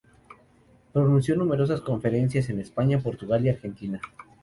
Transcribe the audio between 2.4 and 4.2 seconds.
en España, Portugal y Argentina.